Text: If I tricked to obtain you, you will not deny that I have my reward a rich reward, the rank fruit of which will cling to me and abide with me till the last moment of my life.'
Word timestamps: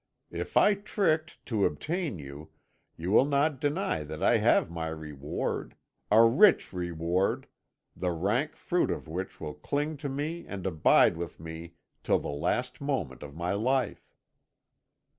If 0.31 0.57
I 0.57 0.73
tricked 0.73 1.45
to 1.45 1.63
obtain 1.63 2.17
you, 2.17 2.49
you 2.97 3.11
will 3.11 3.27
not 3.27 3.61
deny 3.61 4.03
that 4.03 4.23
I 4.23 4.37
have 4.37 4.71
my 4.71 4.87
reward 4.87 5.75
a 6.09 6.23
rich 6.23 6.73
reward, 6.73 7.45
the 7.95 8.09
rank 8.09 8.55
fruit 8.55 8.89
of 8.89 9.07
which 9.07 9.39
will 9.39 9.53
cling 9.53 9.97
to 9.97 10.09
me 10.09 10.43
and 10.47 10.65
abide 10.65 11.17
with 11.17 11.39
me 11.39 11.75
till 12.01 12.17
the 12.17 12.29
last 12.29 12.81
moment 12.81 13.21
of 13.21 13.35
my 13.35 13.53
life.' 13.53 14.15